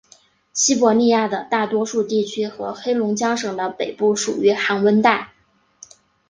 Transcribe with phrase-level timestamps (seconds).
[0.51, 5.31] 西伯利亚的大多数地区和黑龙江省的北部属于寒温带。